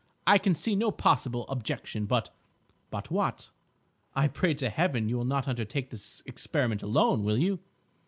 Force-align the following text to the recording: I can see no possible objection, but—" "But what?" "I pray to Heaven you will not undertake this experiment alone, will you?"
I 0.25 0.39
can 0.39 0.55
see 0.55 0.75
no 0.75 0.89
possible 0.89 1.45
objection, 1.47 2.07
but—" 2.07 2.33
"But 2.89 3.11
what?" 3.11 3.51
"I 4.15 4.27
pray 4.29 4.55
to 4.55 4.71
Heaven 4.71 5.07
you 5.07 5.15
will 5.17 5.25
not 5.25 5.47
undertake 5.47 5.91
this 5.91 6.23
experiment 6.25 6.81
alone, 6.81 7.23
will 7.23 7.37
you?" 7.37 7.59